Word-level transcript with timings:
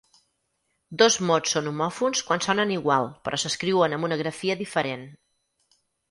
Dos 1.01 1.17
mots 1.31 1.51
són 1.55 1.67
homòfons 1.71 2.21
quan 2.29 2.41
sonen 2.45 2.73
igual 2.75 3.05
però 3.27 3.39
s'escriuen 3.43 3.93
amb 3.99 4.09
una 4.09 4.17
grafia 4.23 4.57
diferent. 4.63 5.05